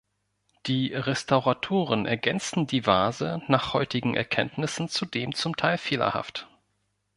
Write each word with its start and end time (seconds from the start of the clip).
Die 0.65 0.95
Restauratoren 0.95 2.07
ergänzten 2.07 2.65
die 2.65 2.87
Vase 2.87 3.39
nach 3.47 3.75
heutigen 3.75 4.15
Erkenntnissen 4.15 4.89
zudem 4.89 5.35
zum 5.35 5.55
Teil 5.55 5.77
fehlerhaft. 5.77 6.47